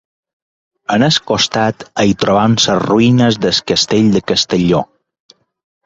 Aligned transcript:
Al 0.95 1.05
costat 1.33 1.85
hi 2.05 2.17
trobem 2.25 2.57
les 2.63 2.67
ruïnes 2.87 3.41
del 3.47 3.63
Castell 3.73 4.13
de 4.19 4.27
Castelló. 4.35 4.85